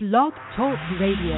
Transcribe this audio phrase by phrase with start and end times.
[0.00, 1.34] Blog Talk Radio.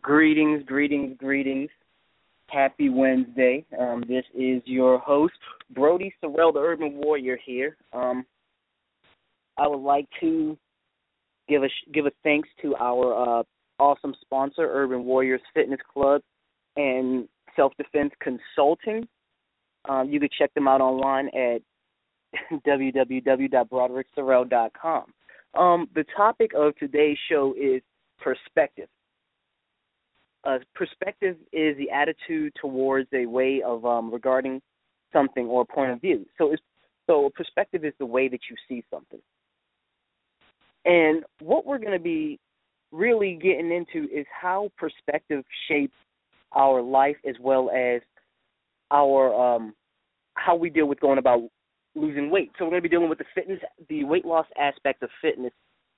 [0.00, 1.68] Greetings, greetings, greetings.
[2.48, 3.64] Happy Wednesday.
[3.76, 5.34] Um, this is your host,
[5.74, 7.76] Brody Sorrell, the Urban Warrior here.
[7.92, 8.24] Um,
[9.58, 10.56] I would like to
[11.48, 13.42] give a give a thanks to our uh,
[13.80, 16.22] awesome sponsor, Urban Warriors Fitness Club
[16.76, 19.06] and Self Defense Consulting.
[19.88, 21.62] Um, you can check them out online at
[22.66, 25.04] www.brodericksorrell.com.
[25.54, 27.82] Um, the topic of today's show is
[28.18, 28.88] perspective.
[30.44, 34.60] Uh, perspective is the attitude towards a way of um, regarding
[35.12, 36.24] something or a point of view.
[36.38, 36.54] So,
[37.06, 39.20] so perspective is the way that you see something.
[40.84, 42.38] And what we're going to be
[42.92, 45.96] really getting into is how perspective shapes
[46.52, 48.00] our life as well as
[48.90, 49.74] our um,
[50.34, 51.42] how we deal with going about
[51.94, 52.50] losing weight.
[52.58, 53.58] So we're going to be dealing with the fitness,
[53.88, 55.52] the weight loss aspect of fitness,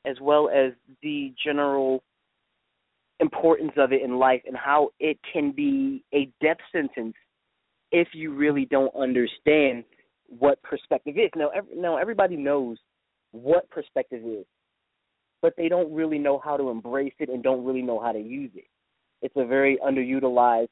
[0.06, 2.02] as well as the general
[3.20, 7.14] importance of it in life and how it can be a death sentence
[7.90, 9.82] if you really don't understand
[10.28, 11.30] what perspective is.
[11.34, 12.78] Now, every, now everybody knows
[13.32, 14.44] what perspective is,
[15.42, 18.20] but they don't really know how to embrace it and don't really know how to
[18.20, 18.66] use it.
[19.22, 20.68] It's a very underutilized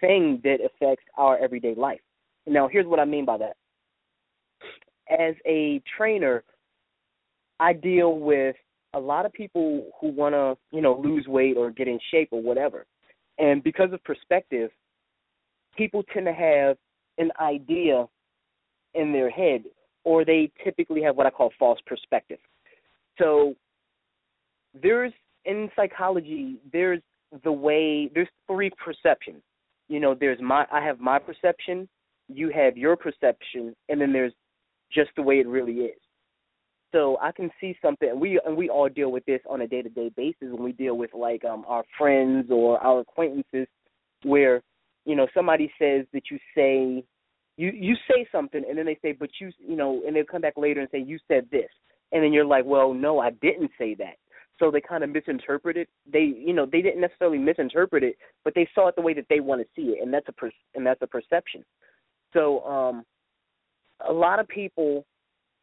[0.00, 2.00] thing that affects our everyday life.
[2.46, 3.56] Now, here's what I mean by that.
[5.10, 6.44] As a trainer,
[7.58, 8.56] I deal with
[8.94, 12.28] a lot of people who want to, you know, lose weight or get in shape
[12.32, 12.86] or whatever.
[13.38, 14.70] And because of perspective,
[15.76, 16.76] people tend to have
[17.18, 18.06] an idea
[18.94, 19.64] in their head
[20.04, 22.38] or they typically have what I call false perspective.
[23.18, 23.54] So
[24.80, 25.12] there's
[25.44, 27.00] in psychology there's
[27.44, 29.42] the way there's three perceptions.
[29.88, 31.88] You know, there's my I have my perception,
[32.28, 34.32] you have your perception, and then there's
[34.92, 35.98] just the way it really is.
[36.92, 39.66] So I can see something, and we and we all deal with this on a
[39.66, 43.68] day to day basis when we deal with like um our friends or our acquaintances,
[44.24, 44.62] where
[45.04, 47.04] you know somebody says that you say
[47.56, 50.40] you you say something and then they say but you you know and they come
[50.40, 51.68] back later and say you said this
[52.12, 54.16] and then you're like well no I didn't say that
[54.60, 55.88] so they kind of misinterpret it.
[56.10, 59.26] They, you know, they didn't necessarily misinterpret it, but they saw it the way that
[59.28, 61.64] they want to see it, and that's a per- and that's a perception.
[62.32, 63.04] So, um,
[64.08, 65.04] a lot of people,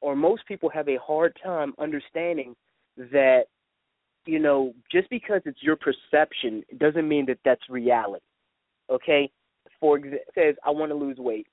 [0.02, 2.56] or most people, have a hard time understanding
[2.97, 3.44] that,
[4.25, 8.25] you know, just because it's your perception doesn't mean that that's reality.
[8.90, 9.30] Okay,
[9.80, 11.47] for example, says I want to lose weight,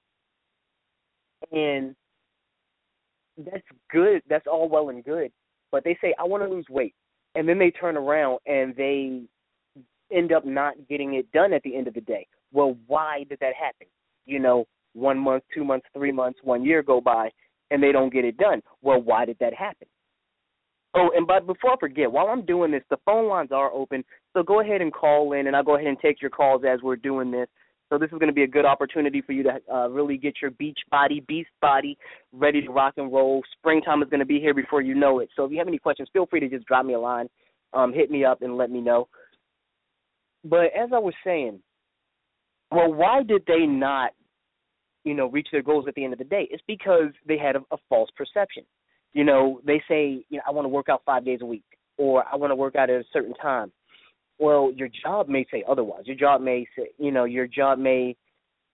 [1.52, 1.94] and
[3.36, 4.22] that's good.
[4.28, 5.30] That's all well and good,
[5.70, 6.94] but they say I want to lose weight
[7.34, 9.22] and then they turn around and they
[10.12, 12.26] end up not getting it done at the end of the day.
[12.52, 13.86] Well, why did that happen?
[14.26, 17.30] You know, one month, two months, three months, one year go by,
[17.70, 18.62] and they don't get it done.
[18.82, 19.88] Well, why did that happen?
[20.96, 24.04] Oh, and but before I forget, while I'm doing this, the phone lines are open,
[24.32, 26.80] so go ahead and call in, and I'll go ahead and take your calls as
[26.82, 27.48] we're doing this.
[27.90, 30.34] So this is going to be a good opportunity for you to uh, really get
[30.40, 31.98] your beach body, beast body
[32.32, 33.42] ready to rock and roll.
[33.58, 35.28] Springtime is going to be here before you know it.
[35.36, 37.28] So if you have any questions, feel free to just drop me a line,
[37.72, 39.08] um, hit me up, and let me know.
[40.44, 41.60] But as I was saying,
[42.70, 44.12] well, why did they not,
[45.04, 46.48] you know, reach their goals at the end of the day?
[46.50, 48.64] It's because they had a, a false perception.
[49.12, 51.64] You know, they say, you know, I want to work out five days a week,
[51.98, 53.70] or I want to work out at a certain time
[54.38, 56.02] well, your job may say otherwise.
[56.06, 58.16] Your job may say, you know, your job may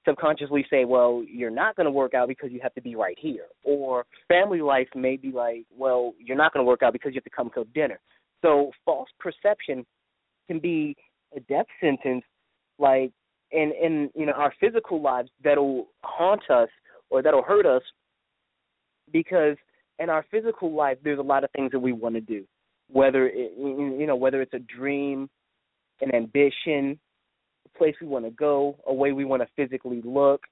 [0.07, 3.19] subconsciously say, well, you're not going to work out because you have to be right
[3.21, 3.47] here.
[3.63, 7.17] Or family life may be like, well, you're not going to work out because you
[7.17, 8.01] have to come cook dinner.
[8.43, 9.85] So false perception
[10.47, 10.97] can be
[11.37, 12.25] a death sentence,
[12.79, 13.13] like
[13.53, 16.69] in in you know our physical lives that'll haunt us
[17.11, 17.83] or that'll hurt us
[19.13, 19.57] because
[19.99, 22.45] in our physical life there's a lot of things that we want to do
[22.89, 25.29] whether it, you know whether it's a dream
[26.01, 26.99] an ambition,
[27.67, 30.43] a place we want to go, a way we want to physically look,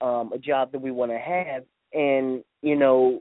[0.00, 3.20] um, a job that we want to have, and you know,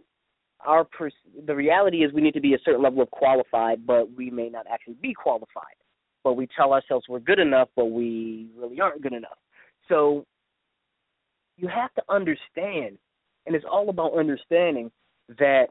[0.62, 1.14] our pers-
[1.46, 4.50] the reality is we need to be a certain level of qualified, but we may
[4.50, 5.76] not actually be qualified.
[6.24, 9.38] But we tell ourselves we're good enough, but we really aren't good enough.
[9.88, 10.26] So
[11.58, 12.98] you have to understand,
[13.46, 14.92] and it's all about understanding
[15.40, 15.68] that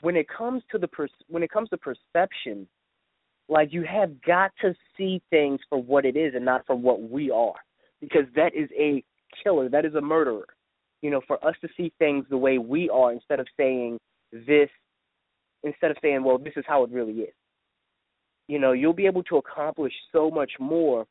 [0.00, 2.66] when it comes to the per- when it comes to perception,
[3.48, 7.02] like you have got to see things for what it is and not for what
[7.02, 7.54] we are.
[8.00, 9.02] Because that is a
[9.42, 10.46] killer, that is a murderer.
[11.02, 13.98] You know, for us to see things the way we are instead of saying
[14.32, 14.68] this
[15.62, 17.34] instead of saying, Well, this is how it really is.
[18.48, 21.06] You know, you'll be able to accomplish so much more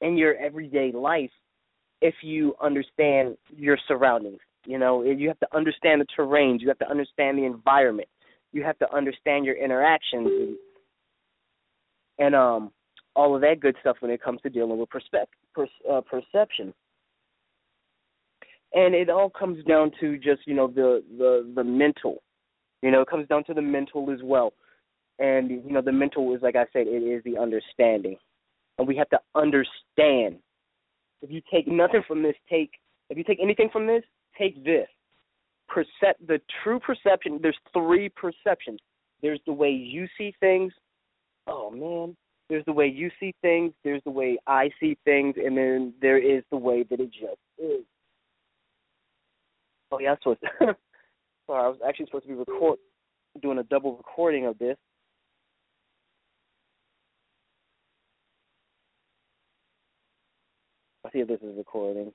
[0.00, 1.30] in your everyday life
[2.02, 4.40] if you understand your surroundings.
[4.66, 8.08] You know, you have to understand the terrain, you have to understand the environment,
[8.52, 10.56] you have to understand your interactions and,
[12.18, 12.70] and um
[13.16, 16.72] all of that good stuff when it comes to dealing with perspective, per, uh, perception.
[18.74, 22.22] And it all comes down to just you know the the the mental.
[22.82, 24.52] You know, it comes down to the mental as well.
[25.18, 28.16] And you know, the mental is like I said, it is the understanding,
[28.78, 30.40] and we have to understand.
[31.22, 32.72] If you take nothing from this, take
[33.08, 34.02] if you take anything from this,
[34.38, 34.88] take this.
[35.70, 37.38] Percep- the true perception.
[37.40, 38.78] There's three perceptions.
[39.22, 40.72] There's the way you see things.
[41.46, 42.16] Oh man,
[42.48, 46.18] there's the way you see things, there's the way I see things, and then there
[46.18, 47.84] is the way that it just is.
[49.92, 50.74] Oh yeah, I was sorry,
[51.64, 52.78] I was actually supposed to be record
[53.40, 54.76] doing a double recording of this.
[61.04, 62.12] Let's see if this is recording.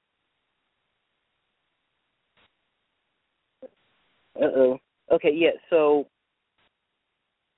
[4.36, 4.80] Uh oh.
[5.12, 6.08] Okay, yeah, so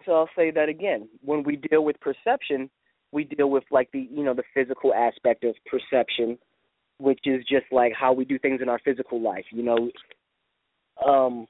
[0.05, 1.07] so I'll say that again.
[1.21, 2.69] When we deal with perception,
[3.11, 6.37] we deal with like the you know the physical aspect of perception,
[6.97, 9.45] which is just like how we do things in our physical life.
[9.51, 9.89] You know,
[11.05, 11.47] um,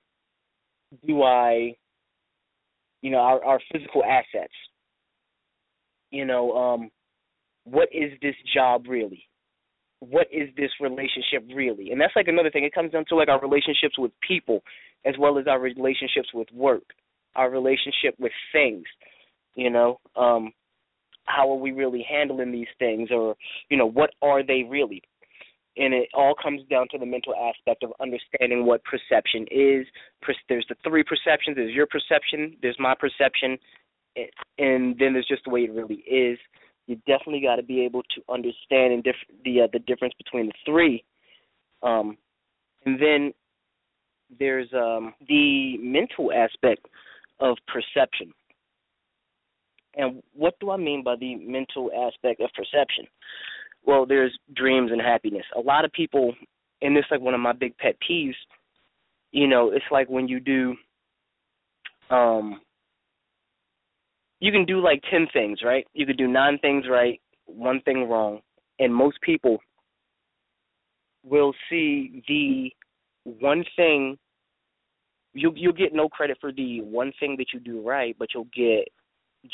[1.06, 1.76] do I,
[3.02, 4.54] you know, our, our physical assets.
[6.12, 6.92] You know, um,
[7.64, 9.24] what is this job really?
[10.00, 11.92] What is this relationship really?
[11.92, 12.66] And that's like another thing.
[12.66, 14.62] It comes down to like our relationships with people
[15.06, 16.84] as well as our relationships with work
[17.36, 18.84] our relationship with things.
[19.56, 20.52] You know, um,
[21.26, 23.36] how are we really handling these things, or
[23.70, 25.02] you know, what are they really?
[25.76, 29.88] And it all comes down to the mental aspect of understanding what perception is.
[30.48, 31.56] There's the three perceptions.
[31.56, 32.58] There's your perception.
[32.62, 33.58] There's my perception,
[34.60, 36.38] and then there's just the way it really is.
[36.86, 39.16] You definitely got to be able to understand and diff-
[39.46, 41.04] the uh, the difference between the three.
[41.82, 42.18] Um,
[42.86, 43.34] and then
[44.40, 46.86] there's um, the mental aspect
[47.40, 48.32] of perception.
[49.96, 53.06] And what do I mean by the mental aspect of perception?
[53.86, 55.46] Well, there's dreams and happiness.
[55.56, 56.34] A lot of people,
[56.82, 58.36] and this is like one of my big pet peeves,
[59.32, 60.76] you know, it's like when you do
[62.10, 62.62] um
[64.40, 65.88] you can do like 10 things, right?
[65.94, 68.42] You could do 9 things right, one thing wrong.
[68.78, 69.60] And most people
[71.24, 72.72] will see the
[73.24, 74.18] one thing
[75.34, 78.48] you you'll get no credit for the one thing that you do right, but you'll
[78.56, 78.88] get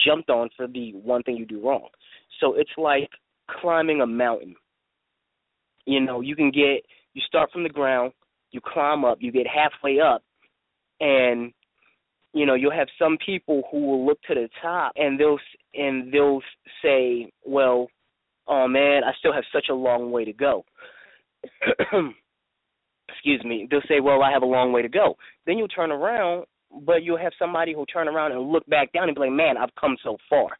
[0.06, 1.88] jumped on for the one thing you do wrong.
[2.40, 3.10] So it's like
[3.50, 4.56] climbing a mountain.
[5.86, 8.14] You know, you can get you start from the ground,
[8.52, 10.24] you climb up, you get halfway up,
[11.00, 11.52] and
[12.34, 15.40] you know you'll have some people who will look to the top and they'll
[15.74, 16.42] and they'll
[16.84, 17.88] say, "Well,
[18.48, 20.66] oh man, I still have such a long way to go."
[23.11, 25.91] excuse me, they'll say, "Well, I have a long way to go." Then you'll turn
[25.91, 26.45] around,
[26.85, 29.57] but you'll have somebody who'll turn around and look back down and be like, "Man,
[29.57, 30.57] I've come so far."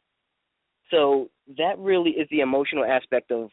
[0.90, 3.50] So that really is the emotional aspect of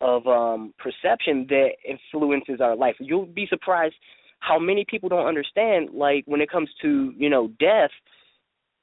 [0.00, 2.96] of um perception that influences our life.
[2.98, 3.94] You'll be surprised
[4.40, 7.90] how many people don't understand like when it comes to, you know, death,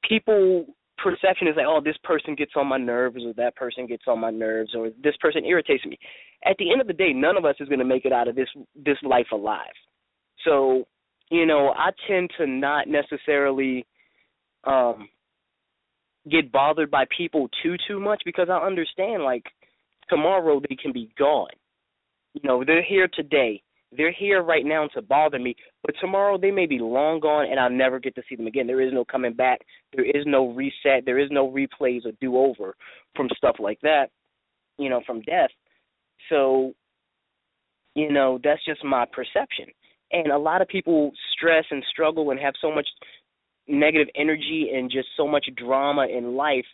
[0.08, 0.66] people
[1.02, 4.20] perception is like, oh, this person gets on my nerves, or that person gets on
[4.20, 5.98] my nerves, or this person irritates me.
[6.44, 8.28] At the end of the day, none of us is going to make it out
[8.28, 9.74] of this this life alive.
[10.44, 10.84] So,
[11.30, 13.86] you know, I tend to not necessarily
[14.64, 15.08] um
[16.30, 19.44] get bothered by people too too much because I understand like
[20.08, 21.50] tomorrow they can be gone.
[22.34, 23.62] You know, they're here today.
[23.96, 27.58] They're here right now to bother me, but tomorrow they may be long gone and
[27.58, 28.66] I'll never get to see them again.
[28.66, 29.60] There is no coming back.
[29.94, 31.06] There is no reset.
[31.06, 32.76] There is no replays or do over
[33.16, 34.10] from stuff like that,
[34.78, 35.50] you know, from death.
[36.28, 36.74] So,
[37.94, 39.66] you know, that's just my perception.
[40.12, 42.86] And a lot of people stress and struggle and have so much
[43.68, 46.64] negative energy and just so much drama in life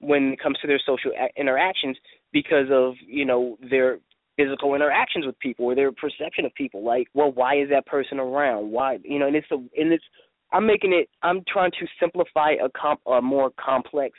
[0.00, 1.96] when it comes to their social interactions
[2.32, 3.98] because of, you know, their
[4.36, 6.84] physical interactions with people or their perception of people.
[6.84, 8.70] Like, well, why is that person around?
[8.70, 9.26] Why, you know?
[9.26, 10.04] And it's a, and it's.
[10.52, 11.08] I'm making it.
[11.22, 14.16] I'm trying to simplify a comp, a more complex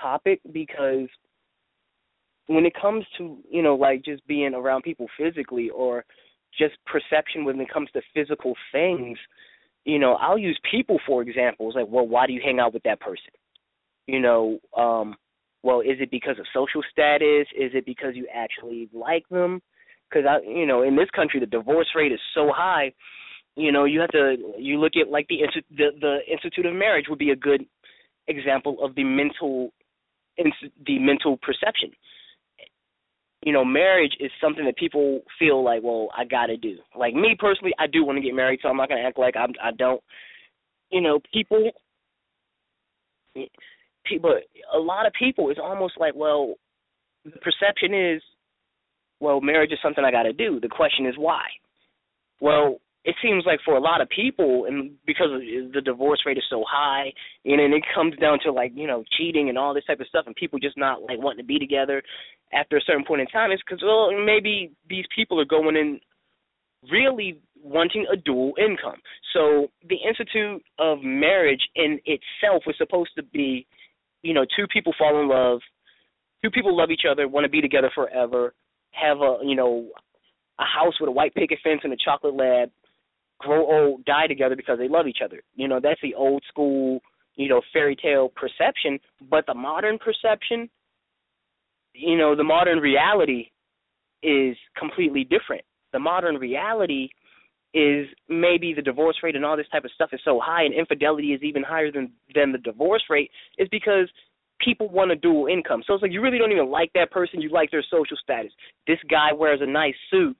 [0.00, 1.08] topic because
[2.46, 6.04] when it comes to you know like just being around people physically or
[6.56, 9.18] just perception when it comes to physical things
[9.84, 12.82] you know i'll use people for examples like well why do you hang out with
[12.82, 13.32] that person
[14.06, 15.14] you know um
[15.66, 17.48] well, is it because of social status?
[17.58, 19.60] Is it because you actually like them?
[20.08, 22.92] Because I, you know, in this country, the divorce rate is so high.
[23.56, 25.38] You know, you have to you look at like the
[25.76, 27.66] the, the Institute of Marriage would be a good
[28.28, 29.72] example of the mental
[30.38, 31.90] the mental perception.
[33.46, 36.78] you know, marriage is something that people feel like, well, I got to do.
[36.98, 39.18] Like me personally, I do want to get married, so I'm not going to act
[39.18, 40.02] like I'm, I don't.
[40.90, 41.70] You know, people,
[44.08, 44.38] people,
[44.74, 46.54] a lot of people, it's almost like, well,
[47.24, 48.22] the perception is,
[49.20, 50.60] well, marriage is something I got to do.
[50.60, 51.44] The question is why.
[52.40, 55.28] Well, it seems like for a lot of people, and because
[55.72, 57.12] the divorce rate is so high,
[57.44, 60.08] and then it comes down to like you know cheating and all this type of
[60.08, 62.02] stuff, and people just not like wanting to be together
[62.52, 66.00] after a certain point in time, it's because well maybe these people are going in
[66.90, 69.00] really wanting a dual income.
[69.32, 73.66] So the institute of marriage in itself was supposed to be,
[74.26, 75.60] you know, two people fall in love,
[76.42, 78.54] two people love each other, want to be together forever,
[78.90, 79.88] have a you know
[80.58, 82.70] a house with a white picket fence and a chocolate lab,
[83.38, 85.42] grow old, die together because they love each other.
[85.54, 87.00] You know, that's the old school,
[87.34, 88.98] you know, fairy tale perception.
[89.30, 90.68] But the modern perception,
[91.92, 93.50] you know, the modern reality
[94.22, 95.62] is completely different.
[95.92, 97.10] The modern reality
[97.76, 100.72] is maybe the divorce rate and all this type of stuff is so high and
[100.72, 104.08] infidelity is even higher than than the divorce rate is because
[104.58, 105.82] people want a dual income.
[105.86, 108.50] So it's like you really don't even like that person, you like their social status.
[108.86, 110.34] This guy wears a nice suit,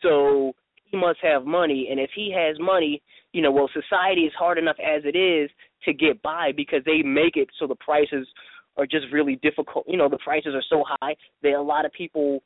[0.00, 3.02] so he must have money and if he has money
[3.32, 5.50] you know well society is hard enough as it is
[5.84, 8.26] to get by because they make it so the prices
[8.76, 11.92] are just really difficult you know the prices are so high that a lot of
[11.92, 12.40] people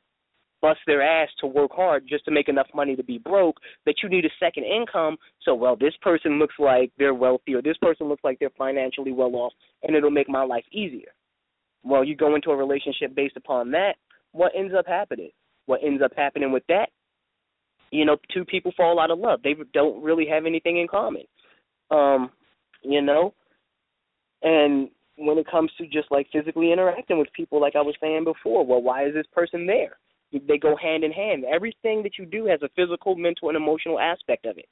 [0.61, 3.95] bust their ass to work hard just to make enough money to be broke that
[4.03, 7.77] you need a second income so well this person looks like they're wealthy or this
[7.77, 9.53] person looks like they're financially well off
[9.83, 11.13] and it'll make my life easier
[11.83, 13.95] well you go into a relationship based upon that
[14.31, 15.31] what ends up happening
[15.65, 16.89] what ends up happening with that
[17.91, 19.41] you know, two people fall out of love.
[19.43, 21.23] They don't really have anything in common.
[21.91, 22.31] Um,
[22.81, 23.33] you know,
[24.41, 28.23] and when it comes to just like physically interacting with people, like I was saying
[28.23, 29.97] before, well, why is this person there?
[30.31, 31.43] They go hand in hand.
[31.43, 34.67] Everything that you do has a physical, mental, and emotional aspect of it.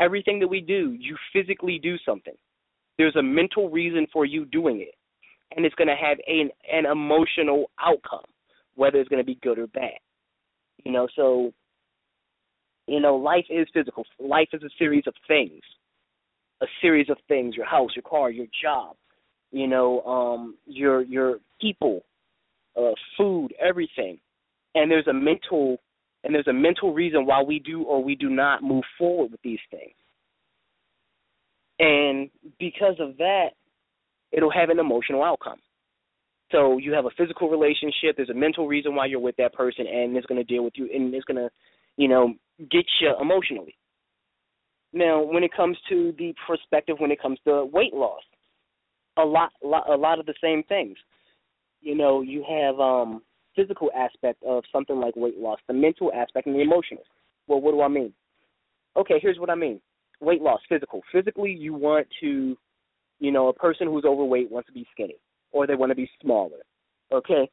[0.00, 2.34] Everything that we do, you physically do something.
[2.98, 4.94] There's a mental reason for you doing it,
[5.54, 8.24] and it's going to have an an emotional outcome,
[8.74, 9.98] whether it's going to be good or bad.
[10.84, 11.52] You know, so
[12.86, 14.04] you know, life is physical.
[14.18, 15.60] Life is a series of things.
[16.62, 18.96] A series of things, your house, your car, your job,
[19.52, 22.02] you know, um, your your people,
[22.76, 24.18] uh, food, everything.
[24.76, 25.78] And there's a mental
[26.22, 29.40] and there's a mental reason why we do or we do not move forward with
[29.42, 29.94] these things.
[31.78, 33.50] And because of that,
[34.32, 35.58] it'll have an emotional outcome.
[36.52, 39.86] So you have a physical relationship, there's a mental reason why you're with that person
[39.86, 41.48] and it's gonna deal with you and it's gonna,
[41.96, 42.34] you know,
[42.70, 43.76] get you emotionally.
[44.92, 48.22] Now, when it comes to the perspective, when it comes to weight loss,
[49.16, 50.96] a lot, a lot of the same things.
[51.80, 53.22] You know, you have um
[53.56, 57.02] physical aspect of something like weight loss, the mental aspect, and the emotional.
[57.48, 58.12] Well, what do I mean?
[58.96, 59.80] Okay, here's what I mean.
[60.20, 61.02] Weight loss, physical.
[61.12, 62.56] Physically, you want to,
[63.18, 65.16] you know, a person who's overweight wants to be skinny,
[65.52, 66.58] or they want to be smaller.
[67.12, 67.48] Okay,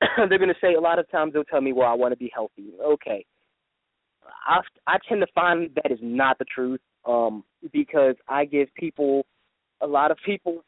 [0.16, 2.18] they're going to say a lot of times they'll tell me, well, I want to
[2.18, 2.70] be healthy.
[2.84, 3.24] Okay,
[4.46, 9.26] I I tend to find that is not the truth um, because I give people
[9.80, 10.64] a lot of people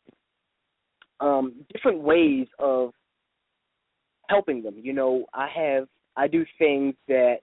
[1.20, 2.92] um, different ways of
[4.28, 4.74] helping them.
[4.76, 7.38] You know, I have I do things that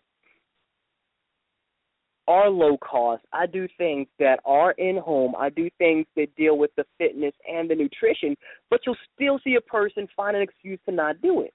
[2.28, 3.24] are low cost.
[3.34, 5.34] I do things that are in home.
[5.38, 8.36] I do things that deal with the fitness and the nutrition,
[8.70, 11.54] but you'll still see a person find an excuse to not do it.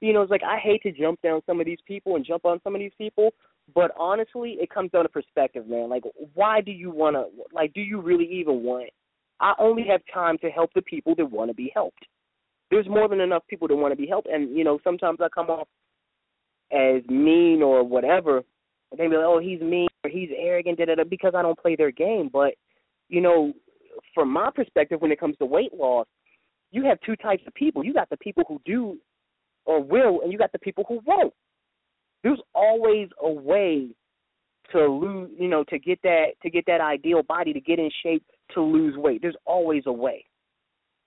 [0.00, 2.44] You know, it's like I hate to jump down some of these people and jump
[2.44, 3.30] on some of these people,
[3.74, 5.88] but honestly, it comes down to perspective, man.
[5.88, 6.02] Like,
[6.34, 7.26] why do you want to?
[7.54, 8.90] Like, do you really even want?
[9.40, 12.04] I only have time to help the people that want to be helped.
[12.74, 15.28] There's more than enough people that want to be helped, and you know, sometimes I
[15.28, 15.68] come off
[16.72, 18.38] as mean or whatever.
[18.90, 21.42] And they be like, "Oh, he's mean or he's arrogant," da, da, da, because I
[21.42, 22.28] don't play their game.
[22.32, 22.54] But
[23.08, 23.52] you know,
[24.14, 26.06] from my perspective, when it comes to weight loss,
[26.70, 27.84] you have two types of people.
[27.84, 28.98] You got the people who do
[29.66, 31.32] or will, and you got the people who won't
[32.24, 33.90] there's always a way
[34.72, 37.90] to lose you know to get that to get that ideal body to get in
[38.02, 40.24] shape to lose weight there's always a way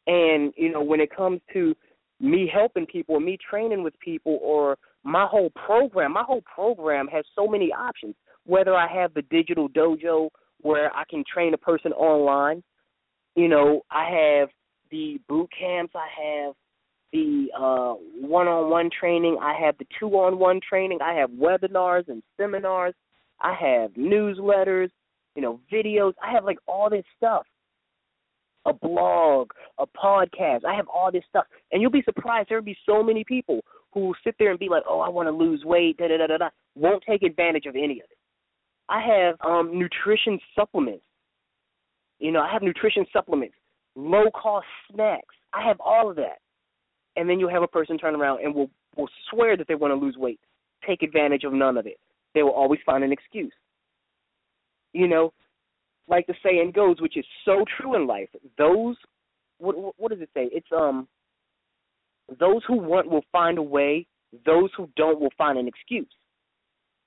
[0.08, 1.76] and you know when it comes to
[2.20, 7.24] me helping people me training with people or my whole program my whole program has
[7.36, 10.30] so many options whether i have the digital dojo
[10.62, 12.64] where i can train a person online
[13.36, 14.50] you know i have
[14.90, 16.08] the boot camps i
[16.46, 16.56] have
[17.14, 19.38] the uh, one-on-one training.
[19.42, 21.00] I have the two-on-one training.
[21.02, 22.94] I have webinars and seminars.
[23.40, 24.90] I have newsletters,
[25.36, 26.14] you know, videos.
[26.22, 27.46] I have like all this stuff.
[28.68, 30.66] A blog, a podcast.
[30.66, 32.50] I have all this stuff, and you'll be surprised.
[32.50, 33.62] There'll be so many people
[33.94, 36.18] who will sit there and be like, "Oh, I want to lose weight," da da
[36.18, 38.18] da da da, won't take advantage of any of it.
[38.90, 41.04] I have um nutrition supplements.
[42.20, 43.56] You know, I have nutrition supplements,
[43.96, 45.36] low cost snacks.
[45.54, 46.40] I have all of that.
[47.16, 49.92] And then you'll have a person turn around and will will swear that they want
[49.92, 50.40] to lose weight,
[50.86, 52.00] take advantage of none of it.
[52.34, 53.54] They will always find an excuse.
[54.94, 55.34] You know,
[56.08, 58.30] like the saying goes, which is so true in life.
[58.58, 58.96] Those
[59.60, 60.50] what what does it say?
[60.52, 61.08] It's um
[62.40, 64.06] those who want will find a way.
[64.46, 66.08] Those who don't will find an excuse.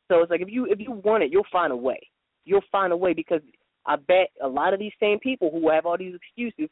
[0.09, 2.01] So it's like if you if you want it, you'll find a way.
[2.45, 3.41] You'll find a way because
[3.87, 6.71] I bet a lot of these same people who have all these excuses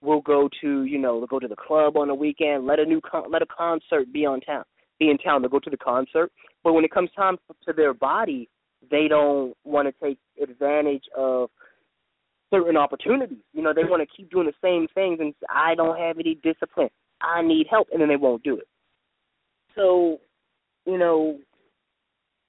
[0.00, 2.84] will go to you know they'll go to the club on the weekend, let a
[2.84, 4.64] new con- let a concert be on town,
[4.98, 5.42] be in town.
[5.42, 6.30] They'll go to the concert,
[6.62, 8.48] but when it comes time to their body,
[8.90, 11.50] they don't want to take advantage of
[12.50, 13.38] certain opportunities.
[13.52, 16.38] You know, they want to keep doing the same things, and I don't have any
[16.42, 16.90] discipline.
[17.20, 18.68] I need help, and then they won't do it.
[19.74, 20.18] So,
[20.86, 21.38] you know,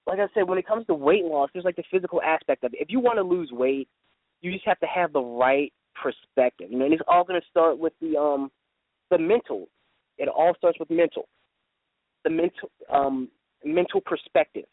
[0.07, 2.73] like I said, when it comes to weight loss, there's like the physical aspect of
[2.73, 2.81] it.
[2.81, 3.87] If you want to lose weight,
[4.41, 6.71] you just have to have the right perspective.
[6.71, 8.49] You know, and it's all going to start with the um
[9.11, 9.67] the mental.
[10.17, 11.27] It all starts with mental.
[12.23, 13.29] The mental um
[13.63, 14.65] mental perspective.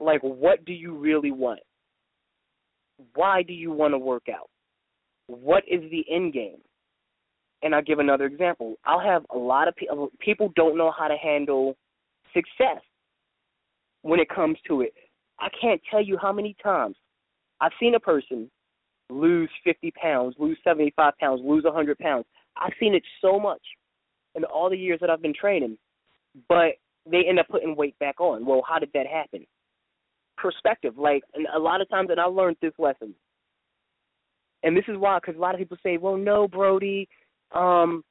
[0.00, 1.60] Like, what do you really want?
[3.14, 4.48] Why do you want to work out?
[5.26, 6.58] What is the end game?
[7.62, 8.76] And I'll give another example.
[8.84, 11.76] I'll have a lot of people, uh, people don't know how to handle
[12.34, 12.82] success
[14.02, 14.94] when it comes to it.
[15.40, 16.96] I can't tell you how many times
[17.60, 18.50] I've seen a person
[19.10, 22.24] lose 50 pounds, lose 75 pounds, lose 100 pounds.
[22.56, 23.62] I've seen it so much
[24.34, 25.76] in all the years that I've been training,
[26.48, 26.74] but
[27.10, 28.44] they end up putting weight back on.
[28.44, 29.46] Well, how did that happen?
[30.36, 30.98] Perspective.
[30.98, 33.14] Like, and a lot of times, and I learned this lesson.
[34.62, 37.08] And this is why, because a lot of people say, "Well, no, Brody,
[37.52, 38.04] um,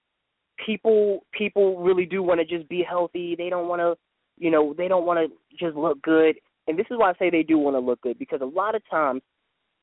[0.65, 3.35] people people really do want to just be healthy.
[3.35, 3.95] They don't want to,
[4.37, 6.35] you know, they don't want to just look good."
[6.67, 8.75] And this is why I say they do want to look good because a lot
[8.75, 9.21] of times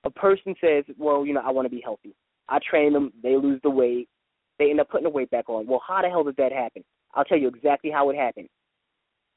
[0.05, 2.15] a person says, "Well, you know, I want to be healthy."
[2.49, 4.09] I train them, they lose the weight,
[4.59, 5.67] they end up putting the weight back on.
[5.67, 6.85] Well, how the hell does that happen?
[7.15, 8.49] I'll tell you exactly how it happened.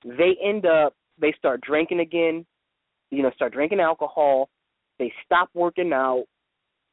[0.03, 2.45] They end up, they start drinking again,
[3.15, 4.49] you know, start drinking alcohol.
[4.99, 6.25] They stop working out,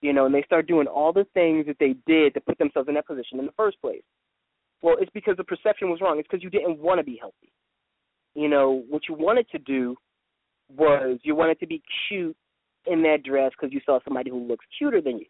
[0.01, 2.89] you know, and they start doing all the things that they did to put themselves
[2.89, 4.03] in that position in the first place.
[4.83, 6.19] Well, it's because the perception was wrong.
[6.19, 7.53] It's because you didn't want to be healthy.
[8.35, 9.97] You know, what you wanted to do
[10.77, 12.37] was you wanted to be cute
[12.87, 15.27] in that dress because you saw somebody who looks cuter than you.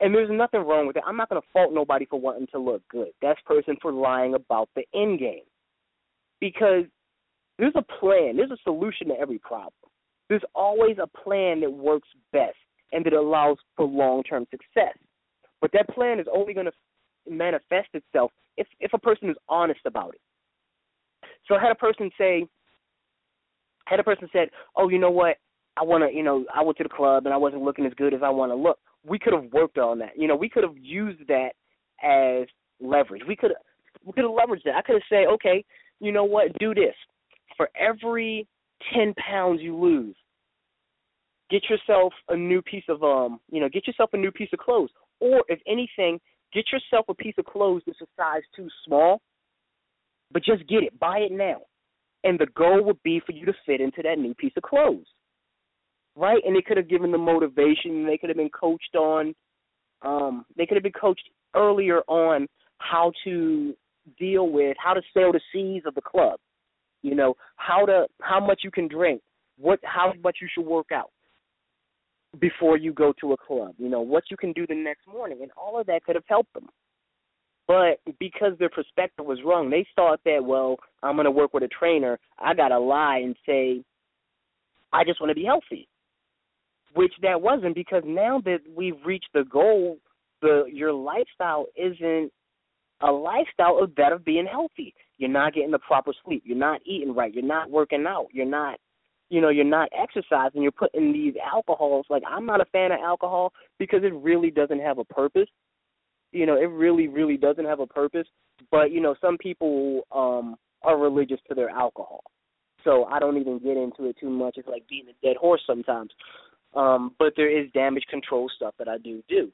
[0.00, 1.02] And there's nothing wrong with it.
[1.06, 3.08] I'm not going to fault nobody for wanting to look good.
[3.20, 5.42] That's person for lying about the end game.
[6.40, 6.84] Because
[7.60, 9.72] there's a plan, there's a solution to every problem.
[10.28, 12.56] There's always a plan that works best
[12.92, 14.96] and that allows for long term success.
[15.60, 16.72] But that plan is only going to
[17.28, 20.20] manifest itself if if a person is honest about it.
[21.46, 22.46] So had a person say,
[23.86, 25.36] had a person said, "Oh, you know what?
[25.76, 27.94] I want to, you know, I went to the club and I wasn't looking as
[27.94, 30.16] good as I want to look." We could have worked on that.
[30.16, 31.50] You know, we could have used that
[32.02, 32.46] as
[32.80, 33.22] leverage.
[33.26, 33.52] We could
[34.04, 34.76] we could have leveraged that.
[34.76, 35.64] I could have said, "Okay,
[35.98, 36.56] you know what?
[36.58, 36.94] Do this.
[37.56, 38.46] For every
[38.94, 40.16] ten pounds you lose,
[41.50, 44.58] get yourself a new piece of um, you know, get yourself a new piece of
[44.58, 44.90] clothes.
[45.20, 46.18] Or if anything,
[46.52, 49.20] get yourself a piece of clothes that's a size too small,
[50.32, 50.98] but just get it.
[50.98, 51.60] Buy it now.
[52.24, 55.06] And the goal would be for you to fit into that new piece of clothes.
[56.16, 56.42] Right?
[56.44, 59.34] And they could have given the motivation, they could have been coached on
[60.02, 62.46] um they could have been coached earlier on
[62.78, 63.74] how to
[64.18, 66.40] deal with how to sail the seas of the club.
[67.02, 69.22] You know, how to how much you can drink,
[69.58, 71.10] what how much you should work out
[72.38, 75.38] before you go to a club, you know, what you can do the next morning
[75.42, 76.68] and all of that could have helped them.
[77.66, 81.62] But because their perspective was wrong, they thought that, well, I'm going to work with
[81.62, 82.18] a trainer.
[82.38, 83.82] I got to lie and say,
[84.92, 85.88] I just want to be healthy.
[86.94, 89.98] Which that wasn't because now that we've reached the goal,
[90.42, 92.32] the your lifestyle isn't
[93.00, 94.92] a lifestyle of that of being healthy.
[95.20, 96.44] You're not getting the proper sleep.
[96.46, 97.32] You're not eating right.
[97.32, 98.28] You're not working out.
[98.32, 98.78] You're not,
[99.28, 100.62] you know, you're not exercising.
[100.62, 102.06] You're putting these alcohols.
[102.08, 105.48] Like I'm not a fan of alcohol because it really doesn't have a purpose.
[106.32, 108.26] You know, it really, really doesn't have a purpose.
[108.70, 112.24] But you know, some people um are religious to their alcohol.
[112.82, 114.54] So I don't even get into it too much.
[114.56, 116.12] It's like beating a dead horse sometimes.
[116.74, 119.52] Um, but there is damage control stuff that I do do.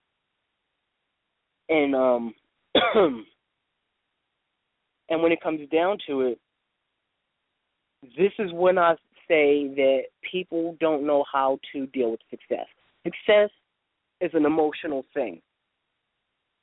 [1.68, 2.34] And um
[5.08, 6.38] And when it comes down to it,
[8.16, 8.94] this is when I
[9.28, 12.66] say that people don't know how to deal with success.
[13.04, 13.50] Success
[14.20, 15.40] is an emotional thing.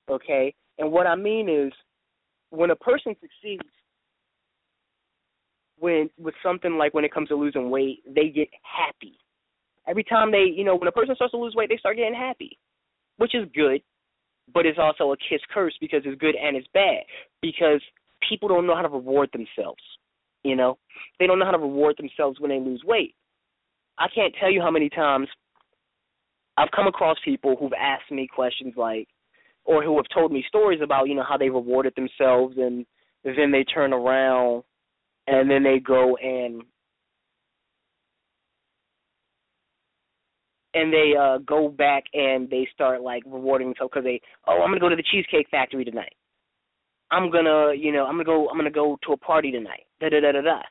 [0.10, 0.54] Okay?
[0.78, 1.72] And what I mean is
[2.50, 3.70] when a person succeeds,
[5.80, 9.18] when with something like when it comes to losing weight, they get happy.
[9.88, 12.14] Every time they, you know, when a person starts to lose weight, they start getting
[12.14, 12.58] happy,
[13.18, 13.82] which is good,
[14.54, 17.04] but it's also a kiss curse because it's good and it's bad
[17.42, 17.82] because
[18.28, 19.82] people don't know how to reward themselves.
[20.44, 20.78] You know,
[21.20, 23.16] they don't know how to reward themselves when they lose weight.
[23.98, 25.28] I can't tell you how many times
[26.58, 29.08] I've come across people who've asked me questions like,
[29.66, 32.86] or who have told me stories about, you know, how they rewarded themselves and
[33.24, 34.64] then they turn around
[35.28, 36.64] and then they go and
[40.74, 44.70] and they uh go back and they start like rewarding themselves because they oh I'm
[44.70, 46.14] gonna go to the cheesecake factory tonight.
[47.14, 49.86] I'm gonna you know I'm gonna go I'm gonna go to a party tonight.
[50.02, 50.62] Da da da da da.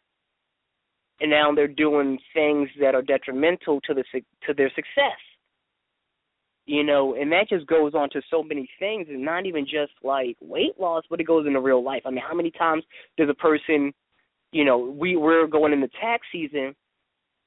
[1.21, 4.05] And now they're doing things that are detrimental to the
[4.47, 5.21] to their success.
[6.67, 9.93] You know, and that just goes on to so many things, and not even just
[10.03, 12.03] like weight loss, but it goes into real life.
[12.07, 12.85] I mean, how many times
[13.17, 13.93] does a person,
[14.53, 16.75] you know, we we're going into tax season,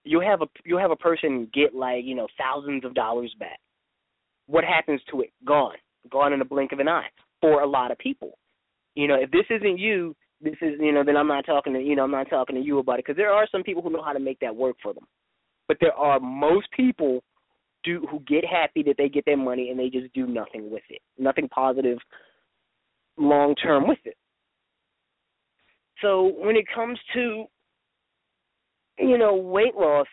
[0.05, 3.59] you have a you have a person get like you know thousands of dollars back.
[4.47, 5.31] What happens to it?
[5.45, 5.77] Gone,
[6.09, 7.09] gone in the blink of an eye
[7.41, 8.37] for a lot of people.
[8.95, 11.79] You know, if this isn't you, this is you know, then I'm not talking to
[11.79, 13.89] you know I'm not talking to you about it because there are some people who
[13.89, 15.05] know how to make that work for them,
[15.67, 17.23] but there are most people
[17.83, 20.83] do who get happy that they get their money and they just do nothing with
[20.89, 21.99] it, nothing positive
[23.17, 24.17] long term with it.
[26.01, 27.45] So when it comes to
[28.99, 30.07] you know, weight loss,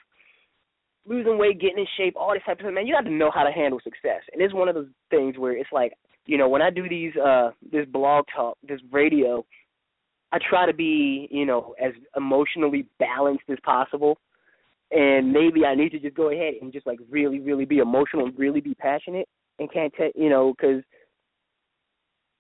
[1.06, 3.30] losing weight, getting in shape, all this type of stuff, man, you have to know
[3.32, 4.22] how to handle success.
[4.32, 5.92] And it's one of those things where it's like,
[6.26, 9.44] you know, when I do these uh this blog talk, this radio,
[10.32, 14.18] I try to be, you know, as emotionally balanced as possible.
[14.90, 18.30] And maybe I need to just go ahead and just like really, really be emotional
[18.36, 20.82] really be passionate and can't tell, you know, because,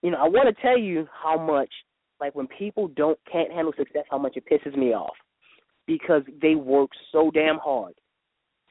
[0.02, 1.70] you know, I want to tell you how much,
[2.20, 5.14] like when people don't can't handle success, how much it pisses me off
[5.86, 7.94] because they work so damn hard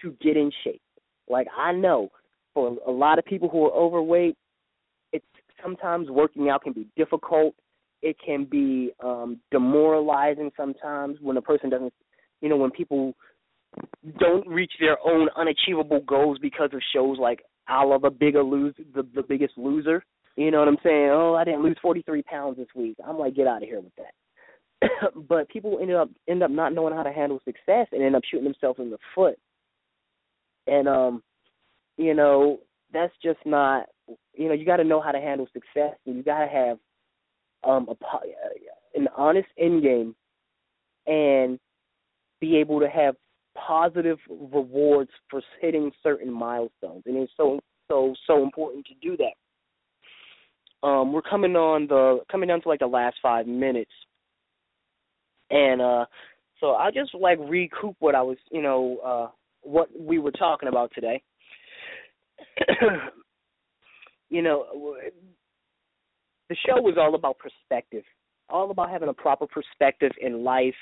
[0.01, 0.81] to get in shape.
[1.27, 2.09] Like I know
[2.53, 4.37] for a lot of people who are overweight,
[5.61, 7.55] sometimes working out can be difficult.
[8.01, 11.93] It can be um demoralizing sometimes when a person doesn't
[12.41, 13.13] you know, when people
[14.19, 18.75] don't reach their own unachievable goals because of shows like I love a bigger lose
[18.93, 20.03] the the biggest loser.
[20.35, 21.09] You know what I'm saying?
[21.11, 22.95] Oh, I didn't lose 43 pounds this week.
[23.05, 25.13] I'm like, get out of here with that.
[25.27, 28.23] but people ended up end up not knowing how to handle success and end up
[28.29, 29.37] shooting themselves in the foot.
[30.67, 31.23] And um,
[31.97, 32.59] you know,
[32.91, 33.87] that's just not
[34.33, 36.77] you know, you got to know how to handle success and you got to have
[37.63, 37.95] um a
[38.97, 40.15] an honest end game
[41.07, 41.59] and
[42.39, 43.15] be able to have
[43.55, 50.87] positive rewards for hitting certain milestones and it's so so so important to do that
[50.87, 53.91] um we're coming on the coming down to like the last five minutes
[55.51, 56.05] and uh
[56.61, 59.27] so I'll just like recoup what I was, you know, uh
[59.63, 61.21] what we were talking about today.
[64.31, 64.95] you know,
[66.49, 68.03] the show was all about perspective,
[68.49, 70.73] all about having a proper perspective in life,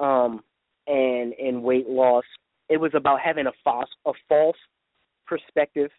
[0.00, 0.42] um,
[0.86, 2.24] and in weight loss.
[2.68, 4.56] It was about having a false a false
[5.26, 5.90] perspective.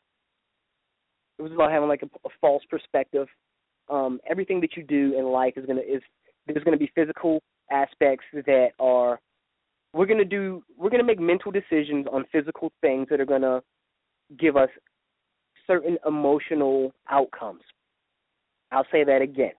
[1.39, 3.27] It was about having like a, a false perspective.
[3.89, 6.01] Um, everything that you do in life is gonna is
[6.45, 7.41] there's gonna be physical
[7.71, 9.19] aspects that are
[9.93, 13.63] we're to do we're to make mental decisions on physical things that are to
[14.37, 14.69] give us
[15.69, 17.61] certain emotional outcomes.
[18.71, 19.53] I'll say that again.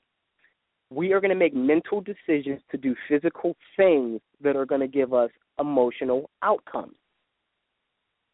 [0.90, 4.88] We are going to make mental decisions to do physical things that are going to
[4.88, 6.96] give us emotional outcomes.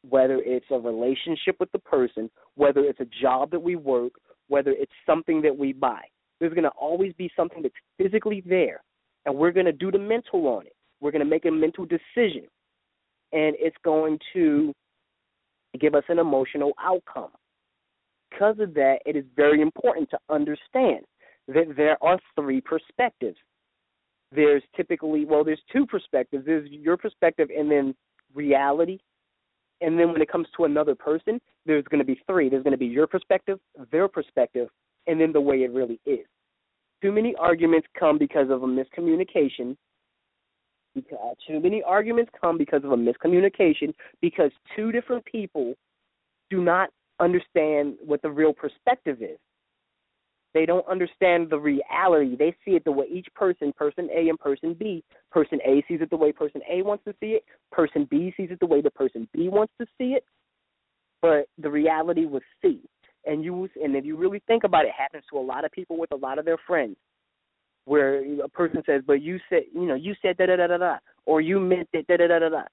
[0.08, 4.12] Whether it's a relationship with the person, whether it's a job that we work,
[4.48, 6.02] whether it's something that we buy.
[6.38, 8.82] There's going to always be something that's physically there
[9.26, 10.76] and we're going to do the mental on it.
[11.00, 12.46] We're going to make a mental decision,
[13.32, 14.72] and it's going to
[15.78, 17.30] give us an emotional outcome.
[18.36, 21.04] Because of that, it is very important to understand
[21.48, 23.38] that there are three perspectives.
[24.30, 26.44] There's typically, well, there's two perspectives.
[26.44, 27.94] There's your perspective and then
[28.34, 28.98] reality.
[29.80, 32.50] And then when it comes to another person, there's going to be three.
[32.50, 33.58] There's going to be your perspective,
[33.90, 34.68] their perspective,
[35.06, 36.26] and then the way it really is.
[37.02, 39.76] Too many arguments come because of a miscommunication.
[40.94, 45.74] Because too many arguments come because of a miscommunication because two different people
[46.50, 49.38] do not understand what the real perspective is.
[50.54, 52.36] They don't understand the reality.
[52.36, 56.00] They see it the way each person, person A and person B, person A sees
[56.00, 58.80] it the way person A wants to see it, person B sees it the way
[58.80, 60.24] the person B wants to see it,
[61.20, 62.80] but the reality was C
[63.26, 65.72] and you and if you really think about it, it happens to a lot of
[65.72, 66.96] people with a lot of their friends.
[67.86, 70.76] where a person says, "But you said, you know, you said da da da da
[70.76, 72.64] da," or "You meant that da da da da da,"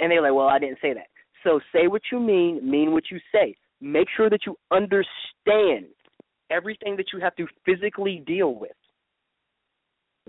[0.00, 1.08] and they're like, "Well, I didn't say that."
[1.44, 3.56] So say what you mean, mean what you say.
[3.80, 5.86] Make sure that you understand
[6.50, 8.72] everything that you have to physically deal with.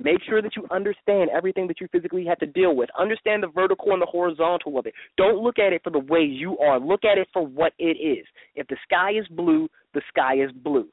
[0.01, 2.89] Make sure that you understand everything that you physically have to deal with.
[2.99, 4.93] Understand the vertical and the horizontal of it.
[5.17, 6.79] Don't look at it for the way you are.
[6.79, 8.25] Look at it for what it is.
[8.55, 10.87] If the sky is blue, the sky is blue.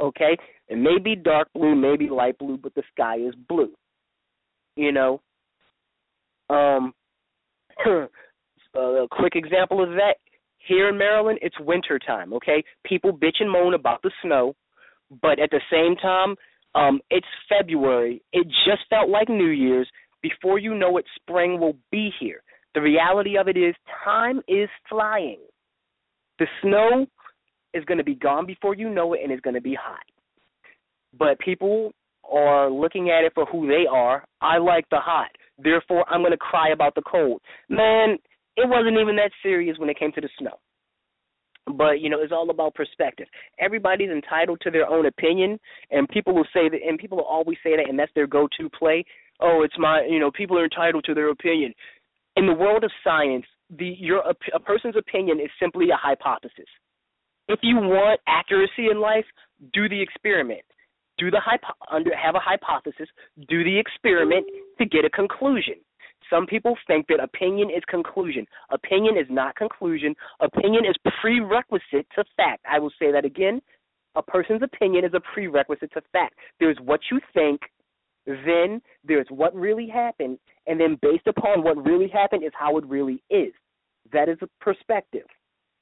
[0.00, 0.36] Okay?
[0.68, 3.72] It may be dark blue, maybe light blue, but the sky is blue.
[4.76, 5.20] You know?
[6.48, 6.94] Um
[8.74, 10.14] a quick example of that
[10.66, 12.62] here in Maryland, it's winter time, okay?
[12.84, 14.54] People bitch and moan about the snow,
[15.22, 16.36] but at the same time,
[16.74, 18.22] um, it's February.
[18.32, 19.88] It just felt like New Year's.
[20.22, 22.42] Before you know it, spring will be here.
[22.74, 25.38] The reality of it is, time is flying.
[26.38, 27.06] The snow
[27.72, 30.04] is going to be gone before you know it, and it's going to be hot.
[31.18, 31.92] But people
[32.30, 34.24] are looking at it for who they are.
[34.40, 35.30] I like the hot.
[35.58, 37.40] Therefore, I'm going to cry about the cold.
[37.68, 38.18] Man,
[38.58, 40.58] it wasn't even that serious when it came to the snow.
[41.76, 43.28] But you know, it's all about perspective.
[43.60, 45.58] Everybody's entitled to their own opinion,
[45.90, 48.68] and people will say that, and people will always say that, and that's their go-to
[48.70, 49.04] play.
[49.40, 51.72] Oh, it's my, you know, people are entitled to their opinion.
[52.36, 53.44] In the world of science,
[53.78, 54.22] the your
[54.54, 56.68] a person's opinion is simply a hypothesis.
[57.48, 59.24] If you want accuracy in life,
[59.72, 60.62] do the experiment.
[61.18, 63.08] Do the hypo- under have a hypothesis.
[63.48, 64.46] Do the experiment
[64.78, 65.74] to get a conclusion.
[66.30, 68.46] Some people think that opinion is conclusion.
[68.70, 70.14] Opinion is not conclusion.
[70.40, 72.64] Opinion is prerequisite to fact.
[72.70, 73.60] I will say that again.
[74.14, 76.34] A person's opinion is a prerequisite to fact.
[76.60, 77.60] There's what you think,
[78.26, 82.86] then there's what really happened, and then based upon what really happened is how it
[82.86, 83.52] really is.
[84.12, 85.26] That is a perspective.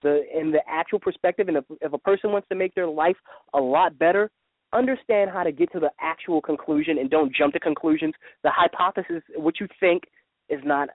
[0.03, 3.17] The in the actual perspective, and if, if a person wants to make their life
[3.55, 4.31] a lot better,
[4.73, 8.15] understand how to get to the actual conclusion and don't jump to conclusions.
[8.43, 10.03] The hypothesis, what you think,
[10.49, 10.89] is not,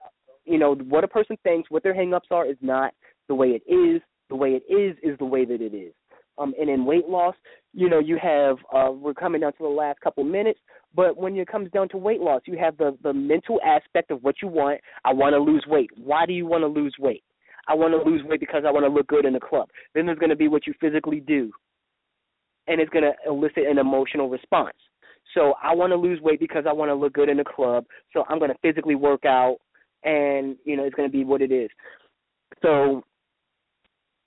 [0.46, 2.94] you know, what a person thinks, what their hangups are, is not
[3.28, 4.02] the way it is.
[4.30, 5.94] The way it is is the way that it is.
[6.38, 7.36] Um, and in weight loss,
[7.74, 10.60] you know, you have uh, we're coming down to the last couple minutes,
[10.96, 14.24] but when it comes down to weight loss, you have the the mental aspect of
[14.24, 14.80] what you want.
[15.06, 15.90] I want to lose weight.
[15.98, 17.24] Why do you want to lose weight?
[17.68, 19.70] I want to lose weight because I want to look good in the club.
[19.94, 21.52] Then there's going to be what you physically do,
[22.68, 24.76] and it's going to elicit an emotional response.
[25.34, 27.86] So I want to lose weight because I want to look good in the club.
[28.14, 29.58] So I'm going to physically work out,
[30.04, 31.70] and you know it's going to be what it is.
[32.62, 33.04] So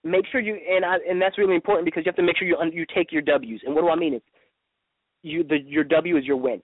[0.02, 2.48] make sure you and I and that's really important because you have to make sure
[2.48, 3.60] you you take your W's.
[3.64, 4.14] And what do I mean?
[4.14, 4.22] Is
[5.22, 6.62] you the your W is your win.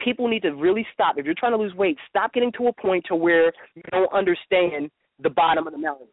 [0.00, 1.16] People need to really stop.
[1.16, 4.12] If you're trying to lose weight, stop getting to a point to where you don't
[4.12, 4.90] understand
[5.22, 6.08] the bottom of the mountain.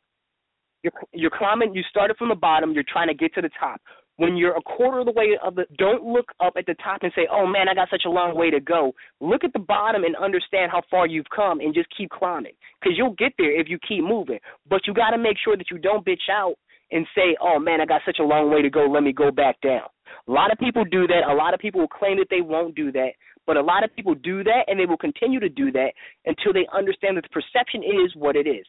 [0.84, 1.74] You're you're climbing.
[1.74, 2.72] You started from the bottom.
[2.72, 3.82] You're trying to get to the top
[4.18, 7.02] when you're a quarter of the way of the don't look up at the top
[7.02, 9.60] and say, "Oh man, I got such a long way to go." Look at the
[9.60, 13.52] bottom and understand how far you've come and just keep climbing cuz you'll get there
[13.52, 14.40] if you keep moving.
[14.68, 16.56] But you got to make sure that you don't bitch out
[16.92, 18.86] and say, "Oh man, I got such a long way to go.
[18.86, 19.88] Let me go back down."
[20.28, 21.28] A lot of people do that.
[21.28, 23.14] A lot of people will claim that they won't do that,
[23.48, 25.94] but a lot of people do that and they will continue to do that
[26.26, 28.66] until they understand that the perception is what it is.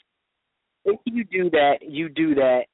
[0.86, 2.66] If you do that, you do that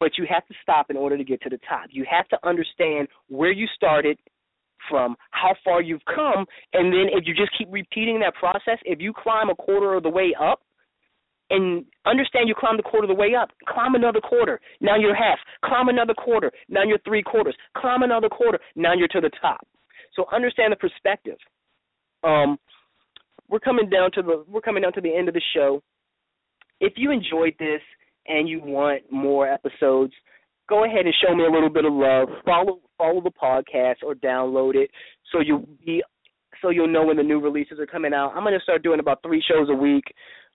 [0.00, 1.86] but you have to stop in order to get to the top.
[1.90, 4.18] You have to understand where you started
[4.88, 9.00] from, how far you've come, and then if you just keep repeating that process, if
[9.00, 10.60] you climb a quarter of the way up,
[11.50, 15.14] and understand you climbed a quarter of the way up, climb another quarter, now you're
[15.14, 19.30] half, climb another quarter, now you're three quarters, climb another quarter, now you're to the
[19.40, 19.66] top.
[20.14, 21.38] So understand the perspective.
[22.22, 22.58] Um,
[23.48, 25.82] we're coming down to the we're coming down to the end of the show.
[26.80, 27.80] If you enjoyed this,
[28.28, 30.12] and you want more episodes,
[30.68, 32.28] go ahead and show me a little bit of love.
[32.44, 34.90] Follow follow the podcast or download it
[35.32, 36.02] so you'll be
[36.60, 38.32] so you'll know when the new releases are coming out.
[38.34, 40.04] I'm gonna start doing about three shows a week.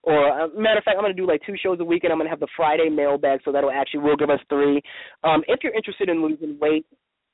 [0.02, 2.18] Or uh, matter of fact, I'm gonna do like two shows a week, and I'm
[2.18, 4.82] gonna have the Friday mailbag, so that'll actually will give us three.
[5.22, 6.84] Um, if you're interested in losing weight,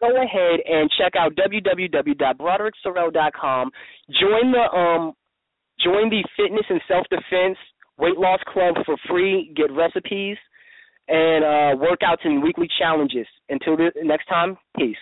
[0.01, 3.71] go ahead and check out www.brodericksorrell.com.
[4.21, 5.15] Join the um,
[5.83, 7.59] join the fitness and self defense
[8.01, 9.53] Weight Loss Club for free.
[9.55, 10.37] Get recipes
[11.09, 13.27] and uh, workouts and weekly challenges.
[13.49, 14.97] Until the next time, peace.